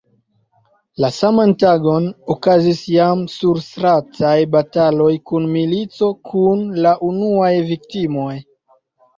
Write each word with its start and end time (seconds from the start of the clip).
La 1.03 1.09
saman 1.17 1.51
tagon 1.63 2.07
okazis 2.35 2.81
jam 2.95 3.21
surstrataj 3.33 4.33
bataloj 4.55 5.13
kun 5.33 5.47
milico, 5.59 6.11
kun 6.31 6.67
la 6.87 6.97
unuaj 7.13 7.53
viktimoj. 7.73 8.35